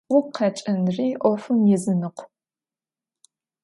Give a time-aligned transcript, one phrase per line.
[0.11, 2.25] Vugu kheç'ınıri 'ofım yizınıkhu.